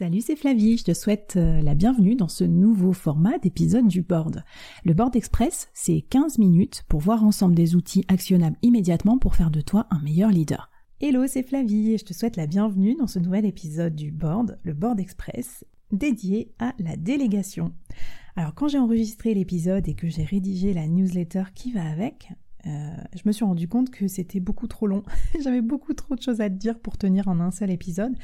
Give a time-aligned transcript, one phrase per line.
[0.00, 4.00] Salut, c'est Flavie, je te souhaite euh, la bienvenue dans ce nouveau format d'épisode du
[4.00, 4.44] board.
[4.82, 9.50] Le board express, c'est 15 minutes pour voir ensemble des outils actionnables immédiatement pour faire
[9.50, 10.70] de toi un meilleur leader.
[11.02, 14.58] Hello, c'est Flavie et je te souhaite la bienvenue dans ce nouvel épisode du board,
[14.62, 17.74] le board express, dédié à la délégation.
[18.36, 22.30] Alors quand j'ai enregistré l'épisode et que j'ai rédigé la newsletter qui va avec,
[22.66, 25.02] euh, je me suis rendu compte que c'était beaucoup trop long.
[25.42, 28.14] J'avais beaucoup trop de choses à te dire pour tenir en un seul épisode.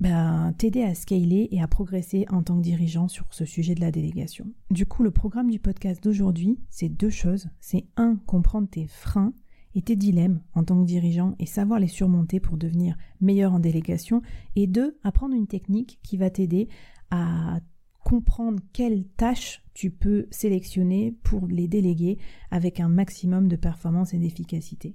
[0.00, 3.80] ben, t'aider à scaler et à progresser en tant que dirigeant sur ce sujet de
[3.80, 4.46] la délégation.
[4.70, 7.48] Du coup, le programme du podcast d'aujourd'hui, c'est deux choses.
[7.60, 9.32] C'est un, comprendre tes freins
[9.74, 13.58] et tes dilemmes en tant que dirigeant et savoir les surmonter pour devenir meilleur en
[13.58, 14.22] délégation.
[14.54, 16.68] Et deux, apprendre une technique qui va t'aider
[17.10, 17.60] à
[18.06, 22.18] comprendre quelles tâches tu peux sélectionner pour les déléguer
[22.50, 24.94] avec un maximum de performance et d'efficacité.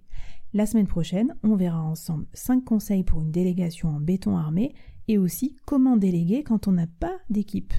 [0.53, 4.73] La semaine prochaine, on verra ensemble 5 conseils pour une délégation en béton armé
[5.07, 7.73] et aussi comment déléguer quand on n'a pas d'équipe.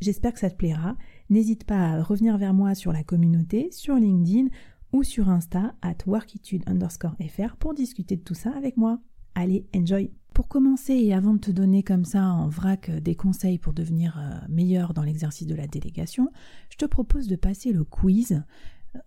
[0.00, 0.96] J'espère que ça te plaira.
[1.30, 4.48] N'hésite pas à revenir vers moi sur la communauté, sur LinkedIn
[4.92, 9.00] ou sur Insta at workitude underscore fr pour discuter de tout ça avec moi.
[9.34, 10.10] Allez, enjoy!
[10.34, 14.18] Pour commencer et avant de te donner comme ça en vrac des conseils pour devenir
[14.18, 16.30] euh, meilleur dans l'exercice de la délégation,
[16.70, 18.42] je te propose de passer le quiz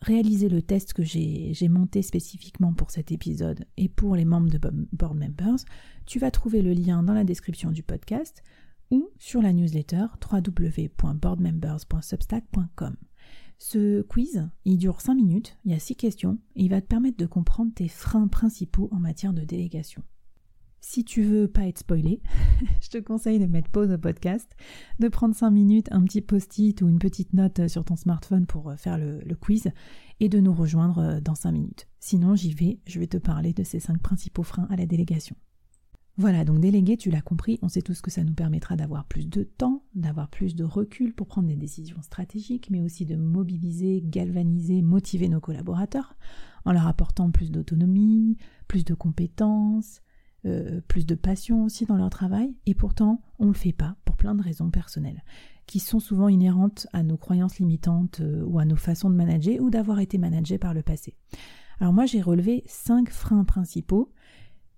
[0.02, 4.60] réaliser le test que j'ai monté spécifiquement pour cet épisode et pour les membres de
[4.92, 5.60] Board Members,
[6.06, 8.44] tu vas trouver le lien dans la description du podcast
[8.92, 12.98] ou sur la newsletter www.boardmembers.substack.com.
[13.60, 16.88] Ce quiz, il dure 5 minutes, il y a 6 questions et il va te
[16.88, 20.04] permettre de comprendre tes freins principaux en matière de délégation.
[20.80, 22.22] Si tu veux pas être spoilé,
[22.82, 24.50] je te conseille de mettre pause au podcast,
[25.00, 28.70] de prendre 5 minutes, un petit post-it ou une petite note sur ton smartphone pour
[28.70, 29.70] euh, faire le, quiz
[30.20, 31.88] et de nous rejoindre euh, dans 5 minutes.
[32.00, 35.36] Sinon, j'y vais, je vais te parler de ces 5 principaux freins à la délégation.
[36.20, 39.28] Voilà, donc déléguer, tu l'as compris, on sait tous que ça nous permettra d'avoir plus
[39.28, 44.02] de temps, d'avoir plus de recul pour prendre des décisions stratégiques, mais aussi de mobiliser,
[44.04, 46.18] galvaniser, motiver nos collaborateurs
[46.66, 48.36] en leur apportant plus d'autonomie,
[48.68, 50.02] plus de compétences,
[50.46, 53.96] euh, plus de passion aussi dans leur travail, et pourtant on ne le fait pas
[54.06, 55.24] pour plein de raisons personnelles,
[55.66, 59.60] qui sont souvent inhérentes à nos croyances limitantes euh, ou à nos façons de manager
[59.62, 61.16] ou d'avoir été managé par le passé.
[61.80, 64.12] Alors moi j'ai relevé cinq freins principaux,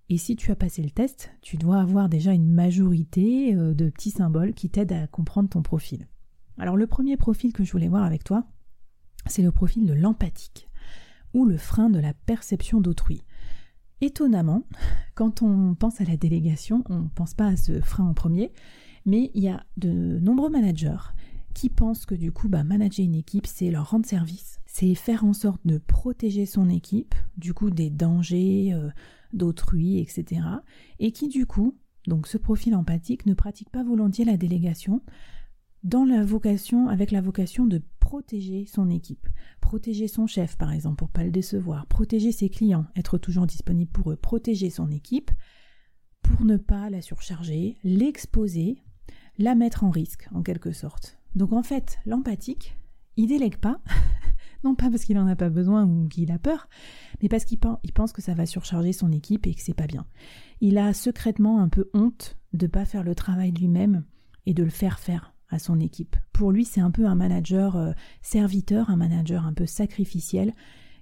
[0.09, 3.89] et si tu as passé le test, tu dois avoir déjà une majorité euh, de
[3.89, 6.07] petits symboles qui t'aident à comprendre ton profil.
[6.57, 8.45] Alors le premier profil que je voulais voir avec toi,
[9.27, 10.67] c'est le profil de l'empathique,
[11.33, 13.21] ou le frein de la perception d'autrui.
[14.01, 14.63] Étonnamment,
[15.15, 18.51] quand on pense à la délégation, on ne pense pas à ce frein en premier,
[19.05, 21.13] mais il y a de nombreux managers
[21.53, 25.25] qui pensent que du coup, bah, manager une équipe, c'est leur rendre service, c'est faire
[25.25, 28.89] en sorte de protéger son équipe, du coup des dangers euh,
[29.33, 30.41] d'autrui, etc.
[30.99, 31.75] Et qui du coup,
[32.07, 35.01] donc ce profil empathique, ne pratique pas volontiers la délégation
[35.83, 39.27] dans la vocation, avec la vocation de protéger son équipe,
[39.61, 43.91] protéger son chef par exemple pour pas le décevoir, protéger ses clients, être toujours disponible
[43.91, 45.31] pour eux, protéger son équipe
[46.21, 48.83] pour ne pas la surcharger, l'exposer,
[49.37, 51.17] la mettre en risque en quelque sorte.
[51.35, 52.75] Donc en fait, l'empathique,
[53.15, 53.79] il délègue pas,
[54.63, 56.67] non pas parce qu'il n'en a pas besoin ou qu'il a peur,
[57.21, 60.05] mais parce qu'il pense que ça va surcharger son équipe et que c'est pas bien.
[60.61, 64.03] Il a secrètement un peu honte de ne pas faire le travail lui-même
[64.45, 66.15] et de le faire faire son équipe.
[66.33, 67.91] Pour lui, c'est un peu un manager euh,
[68.21, 70.53] serviteur, un manager un peu sacrificiel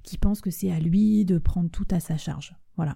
[0.03, 2.55] qui pense que c'est à lui de prendre tout à sa charge.
[2.77, 2.95] Voilà.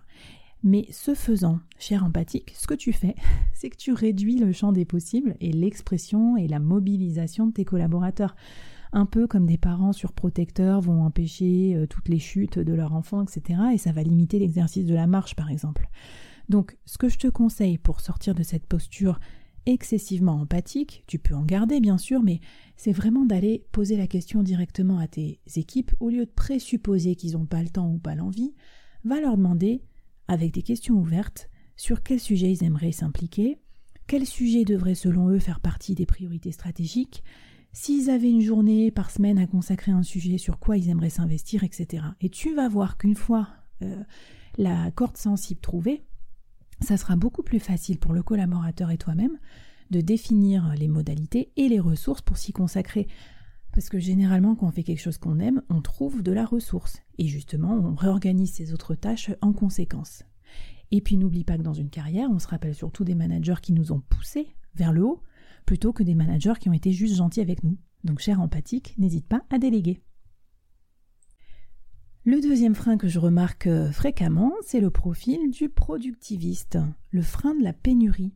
[0.63, 3.15] Mais ce faisant, cher empathique, ce que tu fais,
[3.53, 7.65] c'est que tu réduis le champ des possibles et l'expression et la mobilisation de tes
[7.65, 8.35] collaborateurs.
[8.93, 13.23] Un peu comme des parents surprotecteurs vont empêcher euh, toutes les chutes de leur enfant,
[13.23, 13.59] etc.
[13.73, 15.89] Et ça va limiter l'exercice de la marche, par exemple.
[16.49, 19.19] Donc, ce que je te conseille pour sortir de cette posture
[19.65, 22.39] excessivement empathique, tu peux en garder bien sûr, mais
[22.75, 27.33] c'est vraiment d'aller poser la question directement à tes équipes au lieu de présupposer qu'ils
[27.33, 28.53] n'ont pas le temps ou pas l'envie,
[29.03, 29.83] va leur demander
[30.27, 33.59] avec des questions ouvertes sur quel sujet ils aimeraient s'impliquer,
[34.07, 37.23] quel sujet devrait selon eux faire partie des priorités stratégiques,
[37.73, 41.63] s'ils avaient une journée par semaine à consacrer un sujet sur quoi ils aimeraient s'investir,
[41.63, 42.03] etc.
[42.19, 43.47] Et tu vas voir qu'une fois
[43.81, 44.03] euh,
[44.57, 46.03] la corde sensible trouvée,
[46.81, 49.37] ça sera beaucoup plus facile pour le collaborateur et toi-même
[49.91, 53.07] de définir les modalités et les ressources pour s'y consacrer.
[53.73, 57.01] Parce que généralement, quand on fait quelque chose qu'on aime, on trouve de la ressource.
[57.17, 60.23] Et justement, on réorganise ses autres tâches en conséquence.
[60.91, 63.73] Et puis n'oublie pas que dans une carrière, on se rappelle surtout des managers qui
[63.73, 65.23] nous ont poussés vers le haut,
[65.65, 67.77] plutôt que des managers qui ont été juste gentils avec nous.
[68.03, 70.01] Donc, cher empathique, n'hésite pas à déléguer.
[72.23, 76.77] Le deuxième frein que je remarque euh, fréquemment, c'est le profil du productiviste,
[77.09, 78.31] le frein de la pénurie.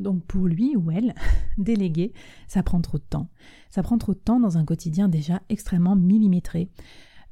[0.00, 1.14] Donc pour lui ou elle,
[1.58, 2.12] déléguer,
[2.48, 3.30] ça prend trop de temps.
[3.70, 6.68] Ça prend trop de temps dans un quotidien déjà extrêmement millimétré.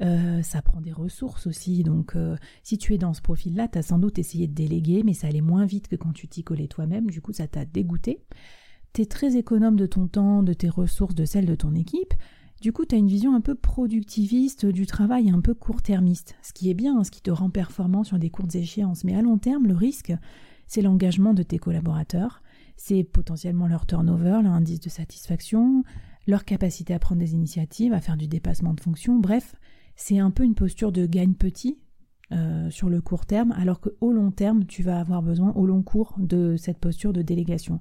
[0.01, 3.79] Euh, ça prend des ressources aussi, donc euh, si tu es dans ce profil-là, tu
[3.79, 6.45] as sans doute essayé de déléguer, mais ça allait moins vite que quand tu t'y
[6.45, 8.23] collais toi-même, du coup ça t'a dégoûté.
[8.93, 12.15] Tu es très économe de ton temps, de tes ressources, de celles de ton équipe,
[12.61, 16.53] du coup tu as une vision un peu productiviste du travail, un peu court-termiste, ce
[16.53, 19.39] qui est bien, ce qui te rend performant sur des courtes échéances, mais à long
[19.39, 20.13] terme, le risque,
[20.67, 22.43] c'est l'engagement de tes collaborateurs,
[22.77, 25.85] c'est potentiellement leur turnover, leur indice de satisfaction,
[26.27, 29.55] leur capacité à prendre des initiatives, à faire du dépassement de fonction, bref,
[29.95, 31.79] c'est un peu une posture de gagne petit
[32.33, 35.83] euh, sur le court terme, alors qu'au long terme, tu vas avoir besoin au long
[35.83, 37.81] cours de cette posture de délégation.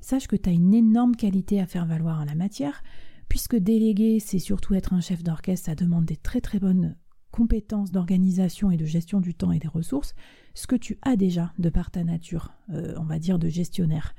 [0.00, 2.82] Sache que tu as une énorme qualité à faire valoir en la matière,
[3.32, 6.96] puisque déléguer, c'est surtout être un chef d'orchestre, ça demande des très très bonnes
[7.30, 10.14] compétences d'organisation et de gestion du temps et des ressources,
[10.52, 14.14] ce que tu as déjà de par ta nature, euh, on va dire de gestionnaire.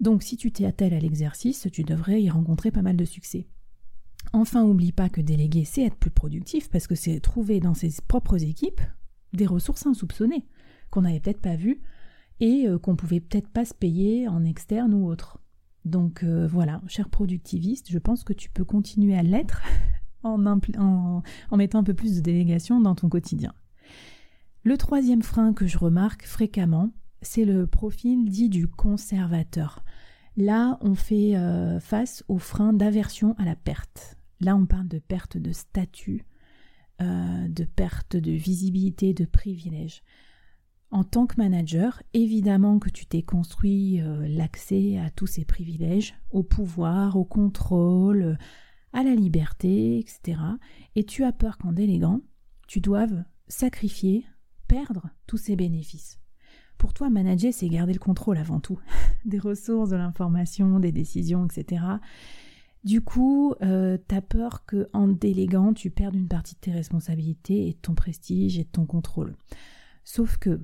[0.00, 3.46] Donc si tu t'y attelles à l'exercice, tu devrais y rencontrer pas mal de succès.
[4.32, 7.90] Enfin, oublie pas que déléguer, c'est être plus productif parce que c'est trouver dans ses
[8.08, 8.80] propres équipes
[9.34, 10.46] des ressources insoupçonnées
[10.88, 11.82] qu'on n'avait peut-être pas vues
[12.40, 15.39] et euh, qu'on pouvait peut-être pas se payer en externe ou autre.
[15.84, 19.62] Donc euh, voilà, cher productiviste, je pense que tu peux continuer à l'être
[20.22, 23.54] en, mettant un peu plus de délégation dans ton quotidien.
[24.62, 26.90] Le troisième frein que je remarque fréquemment,
[27.22, 29.82] c'est le profil dit du conservateur.
[30.36, 34.18] Là, on fait euh, face au frein d'aversion à la perte.
[34.40, 36.24] Là, on parle de perte de statut,
[37.00, 40.02] euh, de perte de visibilité, de privilèges.
[40.90, 46.14] En tant que manager, évidemment que tu t'es construit euh, l'accès à tous ces privilèges,
[46.30, 48.36] au pouvoir, au contrôle,
[48.92, 50.40] à la liberté, etc.
[50.96, 52.20] Et tu as peur qu'en déléguant,
[52.66, 54.24] tu doives sacrifier
[54.66, 56.20] perdre tous ces bénéfices.
[56.78, 58.78] Pour toi, manager, c'est garder le contrôle avant tout,
[59.24, 61.84] des ressources, de l'information, des décisions, etc.
[62.84, 67.68] Du coup, euh, tu as peur qu'en déléguant, tu perdes une partie de tes responsabilités
[67.68, 69.36] et de ton prestige et de ton contrôle.
[70.04, 70.60] Sauf que,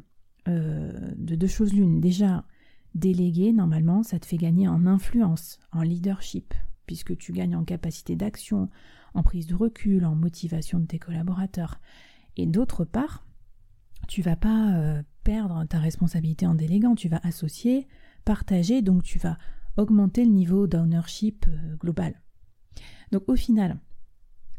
[0.48, 2.44] euh, de deux choses l'une, déjà,
[2.94, 6.54] déléguer, normalement, ça te fait gagner en influence, en leadership,
[6.86, 8.70] puisque tu gagnes en capacité d'action,
[9.14, 11.80] en prise de recul, en motivation de tes collaborateurs.
[12.36, 13.26] Et d'autre part,
[14.08, 17.86] tu vas pas euh, perdre ta responsabilité en déléguant, tu vas associer,
[18.24, 19.38] partager, donc tu vas
[19.76, 22.22] augmenter le niveau d'ownership euh, global.
[23.12, 23.78] Donc au final,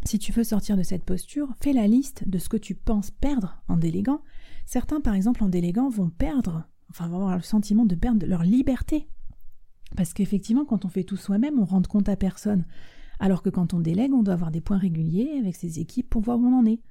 [0.03, 3.11] si tu veux sortir de cette posture, fais la liste de ce que tu penses
[3.11, 4.21] perdre en déléguant.
[4.67, 8.43] Certains, par exemple, en déléguant, vont perdre, enfin vont avoir le sentiment de perdre leur
[8.43, 9.07] liberté.
[9.95, 12.65] Parce qu'effectivement, quand on fait tout soi-même, on rend compte à personne.
[13.19, 16.21] Alors que quand on délègue, on doit avoir des points réguliers avec ses équipes pour
[16.21, 16.81] voir où on en est.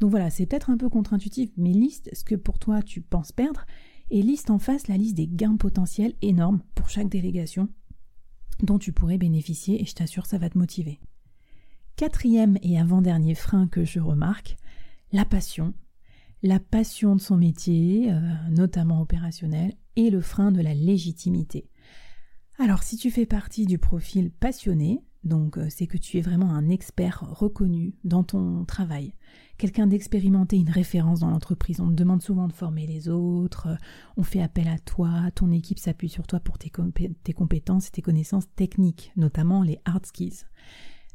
[0.00, 3.30] Donc voilà, c'est peut-être un peu contre-intuitif, mais liste ce que pour toi tu penses
[3.30, 3.64] perdre
[4.10, 7.68] et liste en face la liste des gains potentiels énormes pour chaque délégation
[8.60, 10.98] dont tu pourrais bénéficier et je t'assure ça va te motiver.
[11.94, 14.56] Quatrième et avant-dernier frein que je remarque,
[15.12, 15.74] la passion.
[16.46, 18.20] La passion de son métier, euh,
[18.50, 21.70] notamment opérationnel, et le frein de la légitimité.
[22.58, 26.50] Alors si tu fais partie du profil passionné, Donc euh, c'est que tu es vraiment
[26.50, 29.14] un expert reconnu dans ton travail,
[29.56, 31.80] quelqu'un d'expérimenté, une référence dans l'entreprise.
[31.80, 33.76] On te demande souvent de former les autres, euh,
[34.18, 38.02] on fait appel à toi, ton équipe s'appuie sur toi pour tes, compétences et tes
[38.02, 40.44] connaissances techniques, notamment les hard skills.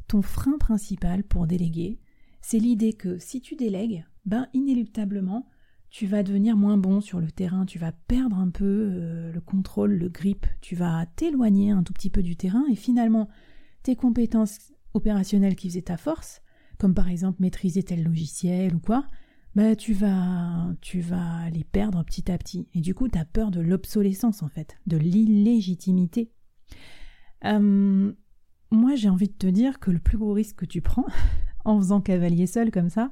[0.08, 2.00] Ton frein principal pour déléguer,
[2.50, 5.48] c'est l'idée que si tu délègues, ben inéluctablement,
[5.92, 9.40] tu vas devenir moins bon sur le terrain, tu vas perdre un peu euh, le
[9.40, 13.30] contrôle, le grip, tu vas t'éloigner un tout petit peu du terrain et finalement
[13.84, 16.42] tes compétences opérationnelles qui faisaient ta force,
[16.80, 19.06] comme par exemple maîtriser tel logiciel ou quoi,
[19.54, 23.26] bah tu vas tu vas les perdre petit à petit et du coup tu as
[23.26, 26.32] peur de l'obsolescence en fait, de l'illégitimité.
[27.46, 28.12] Euh,
[28.72, 31.06] moi j'ai envie de te dire que le plus gros risque que tu prends
[31.70, 33.12] en faisant cavalier seul comme ça,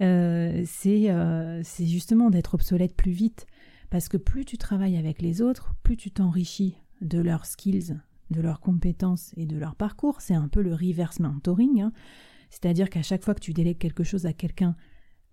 [0.00, 3.46] euh, euh, c'est justement d'être obsolète plus vite.
[3.90, 7.98] Parce que plus tu travailles avec les autres, plus tu t'enrichis de leurs skills,
[8.30, 10.22] de leurs compétences et de leur parcours.
[10.22, 11.82] C'est un peu le reverse mentoring.
[11.82, 11.92] Hein.
[12.48, 14.76] C'est-à-dire qu'à chaque fois que tu délègues quelque chose à quelqu'un,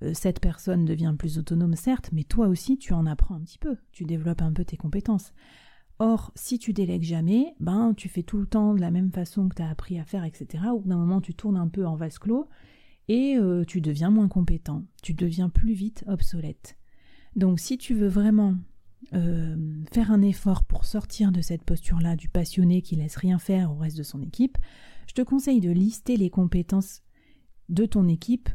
[0.03, 3.59] euh, cette personne devient plus autonome, certes, mais toi aussi, tu en apprends un petit
[3.59, 3.77] peu.
[3.91, 5.33] Tu développes un peu tes compétences.
[5.99, 9.49] Or, si tu délègues jamais, ben, tu fais tout le temps de la même façon
[9.49, 10.63] que tu as appris à faire, etc.
[10.73, 12.47] Au bout d'un moment, tu tournes un peu en vase clos
[13.09, 14.85] et euh, tu deviens moins compétent.
[15.03, 16.77] Tu deviens plus vite obsolète.
[17.35, 18.55] Donc, si tu veux vraiment
[19.13, 23.71] euh, faire un effort pour sortir de cette posture-là du passionné qui laisse rien faire
[23.71, 24.57] au reste de son équipe,
[25.07, 27.01] je te conseille de lister les compétences
[27.67, 28.49] de ton équipe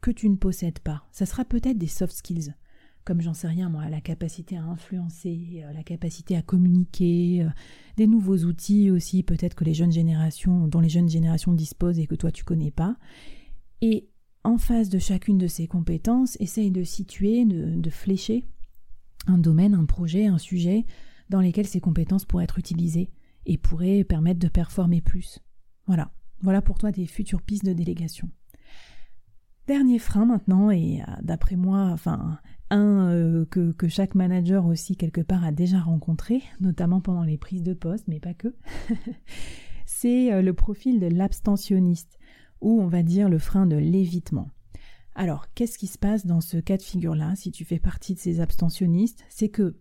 [0.00, 1.04] que tu ne possèdes pas.
[1.12, 2.54] Ça sera peut-être des soft skills,
[3.04, 7.48] comme j'en sais rien moi, la capacité à influencer, euh, la capacité à communiquer, euh,
[7.96, 12.06] des nouveaux outils aussi peut-être que les jeunes générations, dont les jeunes générations disposent et
[12.06, 12.96] que toi tu connais pas.
[13.80, 14.08] Et
[14.44, 18.44] en face de chacune de ces compétences, essaye de situer, de flécher
[19.26, 20.84] un domaine, un projet, un sujet
[21.30, 23.10] dans lesquels ces compétences pourraient être utilisées
[23.46, 25.40] et pourraient permettre de performer plus.
[25.86, 28.28] Voilà, voilà pour toi des futures pistes de délégation.
[29.72, 31.96] Dernier frein maintenant, et euh, d'après moi,
[32.68, 37.38] un euh, que, que, chaque manager aussi quelque part a déjà rencontré, notamment pendant les
[37.38, 38.54] prises de poste, mais pas que,
[39.86, 42.18] c'est euh, le profil de l'abstentionniste,
[42.60, 44.50] ou on va dire le frein de l'évitement.
[45.14, 48.18] Alors, qu'est-ce qui se passe dans ce cas de figure-là, si tu fais partie de
[48.18, 49.24] ces abstentionnistes?
[49.30, 49.80] C'est que,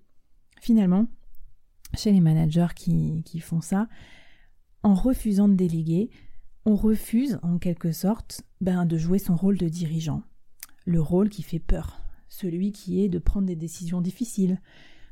[0.62, 1.08] finalement,
[1.98, 3.90] chez les managers qui font ça,
[4.84, 6.12] en refusant de déléguer,
[6.66, 10.24] on refuse, en quelque sorte, ben, de jouer son rôle de dirigeant.
[10.86, 14.60] Le rôle qui fait peur, celui qui est de prendre des décisions difficiles,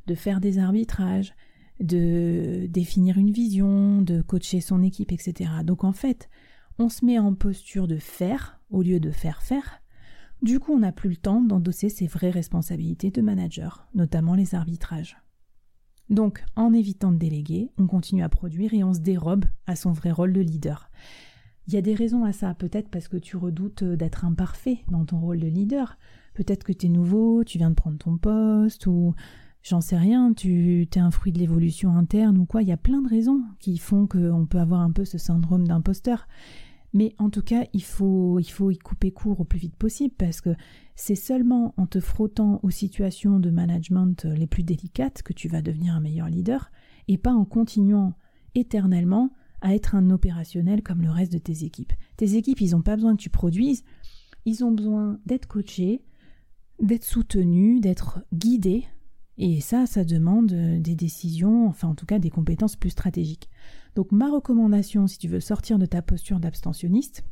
[0.08, 1.34] de faire des arbitrages,
[1.80, 5.52] de définir une vision, de coacher son équipe, etc.
[5.64, 6.30] Donc en fait,
[6.78, 9.82] on se met en posture de faire au lieu de faire faire,
[10.42, 14.56] du coup, on n'a plus le temps d'endosser ses vraies responsabilités de manager, notamment les
[14.56, 15.18] arbitrages.
[16.10, 19.92] Donc, en évitant de déléguer, on continue à produire et on se dérobe à son
[19.92, 20.90] vrai rôle de leader.
[21.70, 25.06] Il y a des raisons à ça, peut-être parce que tu redoutes d'être imparfait dans
[25.06, 26.00] ton rôle de leader,
[26.34, 29.14] peut-être que tu es nouveau, tu viens de prendre ton poste, ou
[29.62, 32.78] j'en sais rien, tu es un fruit de l'évolution interne ou quoi, il y a
[32.78, 36.28] plein de raisons qui font qu'on peut avoir un peu ce syndrome d'imposteur.
[36.94, 40.16] Mais en tout cas, il faut, il faut y couper court au plus vite possible
[40.18, 40.56] parce que
[40.96, 45.62] c'est seulement en te frottant aux situations de management les plus délicates que tu vas
[45.62, 46.72] devenir un meilleur leader
[47.08, 48.16] et pas en continuant
[48.56, 49.30] éternellement
[49.62, 51.94] à être un opérationnel comme le reste de tes équipes.
[52.18, 53.84] Tes équipes, ils n'ont pas besoin que tu produises,
[54.46, 56.04] ils ont besoin d'être coachés,
[56.82, 58.86] d'être soutenus, d'être guidés.
[59.38, 63.50] Et ça, ça demande des décisions, enfin en tout cas des compétences plus stratégiques.
[63.96, 67.24] Donc ma recommandation, si tu veux sortir de ta posture d'abstentionniste,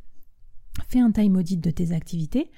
[0.87, 2.49] fais un time audit de tes activités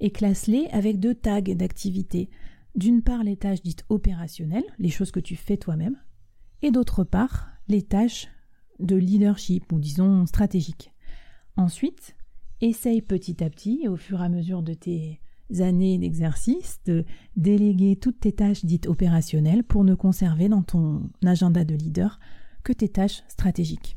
[0.00, 2.30] et classe-les avec deux tags d'activités.
[2.74, 5.96] D'une part, les tâches dites opérationnelles, les choses que tu fais toi-même,
[6.62, 8.28] et d'autre part, les tâches
[8.80, 10.92] de leadership ou disons stratégiques.
[11.56, 12.16] Ensuite,
[12.60, 15.20] essaye petit à petit, au fur et à mesure de tes
[15.60, 17.04] années d'exercice, de
[17.36, 22.18] déléguer toutes tes tâches dites opérationnelles pour ne conserver dans ton agenda de leader
[22.64, 23.95] que tes tâches stratégiques.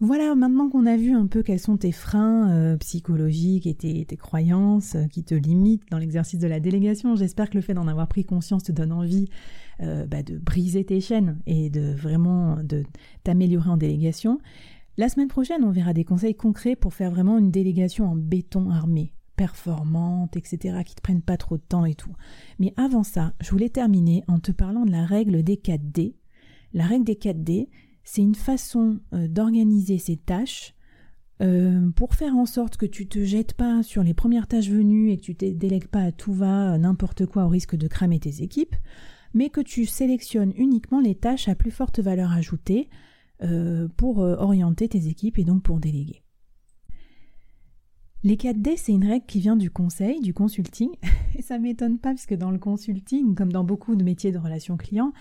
[0.00, 4.16] Voilà, maintenant qu'on a vu un peu quels sont tes freins euh, psychologiques et tes,
[4.16, 7.88] croyances euh, qui te limitent dans l'exercice de la délégation, j'espère que le fait d'en
[7.88, 9.28] avoir pris conscience te donne envie
[9.80, 12.84] euh, bah, de briser tes chaînes et de vraiment de
[13.24, 14.38] t'améliorer en délégation.
[14.98, 18.70] La semaine prochaine, on verra des conseils concrets pour faire vraiment une délégation en béton
[18.70, 22.14] armé, performante, etc., qui te prennent pas trop de temps et tout.
[22.60, 26.14] Mais avant ça, je voulais terminer en te parlant de la règle des 4D.
[26.72, 27.68] La règle des 4D,
[28.10, 30.74] c'est une façon euh, d'organiser ces tâches
[31.42, 35.10] euh, pour faire en sorte que tu te jettes pas sur les premières tâches venues
[35.10, 37.86] et que tu te délègues pas à tout va, euh, n'importe quoi au risque de
[37.86, 38.74] cramer tes équipes,
[39.34, 42.88] mais que tu sélectionnes uniquement les tâches à plus forte valeur ajoutée,
[43.96, 46.24] pour orienter tes équipes et donc pour déléguer.
[48.24, 50.90] Les 4D, c'est une règle qui vient du conseil, du consulting.
[51.36, 54.76] Et ça m'étonne pas, puisque dans le consulting, comme dans beaucoup de métiers de relations
[54.76, 55.12] clients,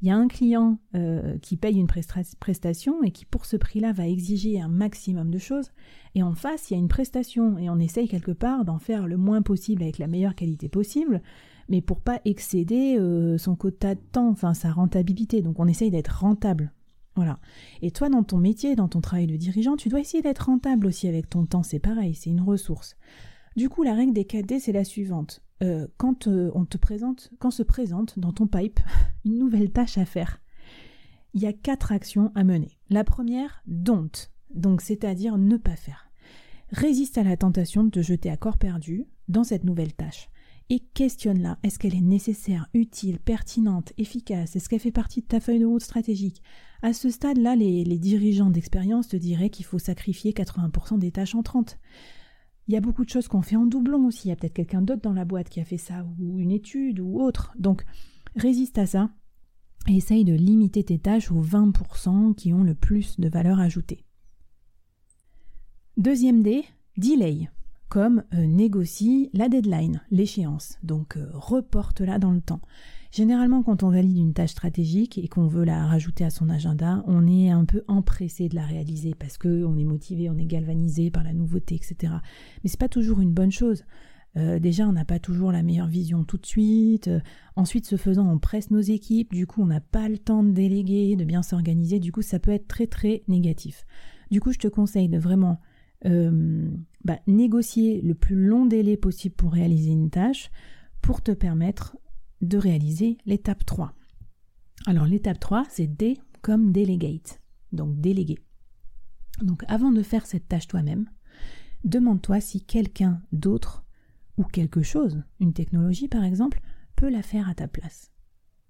[0.00, 3.92] il y a un client euh, qui paye une prestation et qui, pour ce prix-là,
[3.92, 5.72] va exiger un maximum de choses.
[6.14, 9.06] Et en face, il y a une prestation et on essaye quelque part d'en faire
[9.06, 11.22] le moins possible avec la meilleure qualité possible,
[11.68, 15.42] mais pour pas excéder euh, son quota de temps, enfin sa rentabilité.
[15.42, 16.72] Donc on essaye d'être rentable
[17.18, 17.40] voilà.
[17.82, 20.86] Et toi, dans ton métier, dans ton travail de dirigeant, tu dois essayer d'être rentable
[20.86, 21.64] aussi avec ton temps.
[21.64, 22.96] C'est pareil, c'est une ressource.
[23.56, 25.42] Du coup, la règle des 4D, c'est la suivante.
[25.62, 28.80] Euh, quand euh, on te présente, quand se présente dans ton pipe
[29.24, 30.40] une nouvelle tâche à faire,
[31.34, 32.78] il y a quatre actions à mener.
[32.90, 36.10] La première, don't, donc c'est-à-dire ne pas faire.
[36.70, 40.28] Résiste à la tentation de te jeter à corps perdu dans cette nouvelle tâche
[40.70, 41.58] et questionne-la.
[41.62, 44.54] Est-ce qu'elle est nécessaire, utile, pertinente, efficace?
[44.54, 46.42] Est-ce qu'elle fait partie de ta feuille de route stratégique?
[46.82, 51.42] À ce stade-là, les, dirigeants d'expérience te diraient qu'il faut sacrifier 80% des tâches en
[51.42, 51.78] 30.
[52.68, 54.28] Il y a beaucoup de choses qu'on fait en doublon aussi.
[54.28, 56.52] Il y a peut-être quelqu'un d'autre dans la boîte qui a fait ça, ou une
[56.52, 57.52] étude, ou autre.
[57.58, 57.84] Donc,
[58.36, 59.10] résiste à ça
[59.88, 64.04] et essaye de limiter tes tâches aux 20% qui ont le plus de valeur ajoutée.
[65.96, 66.64] Deuxième D,
[66.96, 67.48] delay
[67.88, 70.78] comme euh, négocie la deadline, l'échéance.
[70.82, 72.60] Donc euh, reporte-la dans le temps.
[73.10, 77.02] Généralement, quand on valide une tâche stratégique et qu'on veut la rajouter à son agenda,
[77.06, 80.44] on est un peu empressé de la réaliser parce que on est motivé, on est
[80.44, 82.12] galvanisé par la nouveauté, etc.
[82.62, 83.84] Mais c'est pas toujours une bonne chose.
[84.36, 87.10] Euh, déjà, on n'a pas toujours la meilleure vision tout de suite.
[87.56, 89.32] ensuite, ce faisant, on presse nos équipes.
[89.32, 92.00] Du coup, on n'a pas le temps de déléguer, de bien s'organiser.
[92.00, 93.86] Du coup, ça peut être très très négatif.
[94.30, 95.60] Du coup, je te conseille de vraiment
[96.04, 96.70] euh,
[97.04, 100.50] bah, négocier le plus long délai possible pour réaliser une tâche
[101.00, 101.96] pour te permettre
[102.40, 103.94] de réaliser l'étape 3.
[104.86, 107.40] Alors l'étape 3, c'est D comme delegate,
[107.72, 108.38] donc déléguer.
[109.42, 111.08] Donc avant de faire cette tâche toi-même,
[111.84, 113.84] demande-toi si quelqu'un d'autre
[114.36, 116.60] ou quelque chose, une technologie par exemple,
[116.96, 118.12] peut la faire à ta place.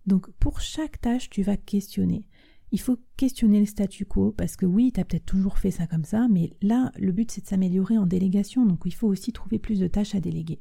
[0.07, 2.27] Donc pour chaque tâche, tu vas questionner
[2.71, 5.87] il faut questionner le statu quo parce que oui, tu as peut-être toujours fait ça
[5.87, 9.33] comme ça, mais là, le but c'est de s'améliorer en délégation, donc il faut aussi
[9.33, 10.61] trouver plus de tâches à déléguer.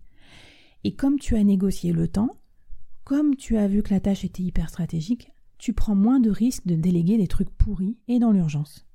[0.83, 2.37] Et comme tu as négocié le temps,
[3.07, 6.67] comme tu as vu que la tâche était hyper stratégique, tu prends moins de risques
[6.67, 8.85] de déléguer des trucs pourris et dans l'urgence.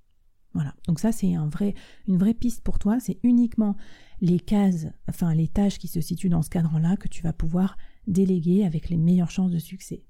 [0.52, 0.74] Voilà.
[0.86, 3.74] Donc ça c'est une vraie piste pour toi, c'est uniquement
[4.20, 7.78] les cases, enfin les tâches qui se situent dans ce cadre-là que tu vas pouvoir
[8.06, 10.04] déléguer avec les meilleures chances de succès.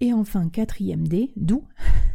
[0.00, 1.66] Et enfin, quatrième D, d'où?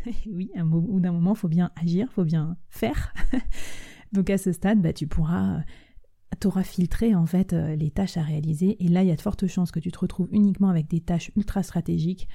[0.28, 3.16] Oui, un bout d'un moment, il faut bien agir, il faut bien faire.
[4.12, 5.64] Donc à ce stade, bah, tu pourras,
[6.46, 8.84] auras filtré en fait euh, les tâches à réaliser.
[8.84, 11.02] Et là, il y a de fortes chances que tu te retrouves uniquement avec des
[11.02, 12.28] tâches ultra stratégiques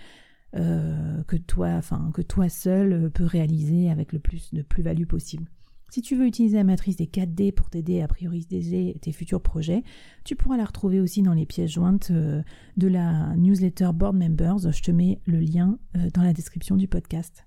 [0.57, 5.07] euh, que toi, enfin que toi seul euh, peux réaliser avec le plus de plus-value
[5.07, 5.49] possible.
[5.91, 9.85] Si tu veux utiliser la matrice des 4D pour t'aider à prioriser tes futurs projets,
[10.25, 14.73] tu pourras la retrouver aussi dans les pièces jointes de la newsletter Board Members.
[14.73, 15.79] Je te mets le lien
[16.13, 17.47] dans la description du podcast.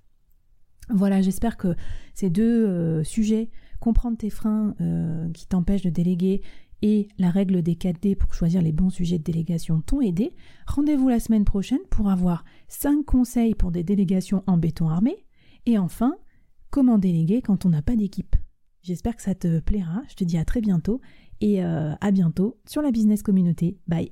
[0.90, 1.76] Voilà, j'espère que
[2.14, 4.76] ces deux sujets, comprendre tes freins
[5.34, 6.42] qui t'empêchent de déléguer
[6.82, 10.34] et la règle des 4D pour choisir les bons sujets de délégation t'ont aidé.
[10.68, 15.26] Rendez-vous la semaine prochaine pour avoir 5 conseils pour des délégations en béton armé.
[15.66, 16.16] Et enfin,
[16.70, 18.36] comment déléguer quand on n'a pas d'équipe.
[18.84, 20.02] J'espère que ça te plaira.
[20.08, 21.02] Je te dis à très bientôt
[21.42, 23.78] et euh, à bientôt sur la business communauté.
[23.88, 24.12] Bye.